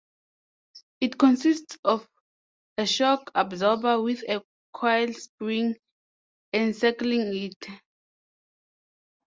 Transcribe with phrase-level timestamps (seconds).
[0.99, 2.09] It consists of
[2.75, 4.41] a shock absorber with a
[4.73, 5.75] coil spring
[6.55, 7.67] encircling it.